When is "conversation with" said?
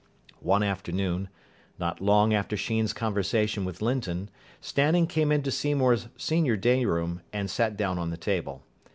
2.91-3.83